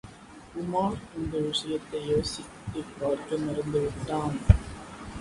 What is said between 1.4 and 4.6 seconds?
விஷயத்தை யோசித்துப்பார்க்க மறந்துவிட்டான்.